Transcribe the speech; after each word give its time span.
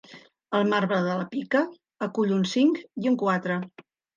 El 0.59 0.63
marbre 0.71 1.01
de 1.09 1.13
la 1.19 1.27
pica 1.35 1.61
acull 2.07 2.35
un 2.41 2.51
cinc 2.55 2.83
i 3.05 3.11
un 3.13 3.21
quatre. 3.25 3.63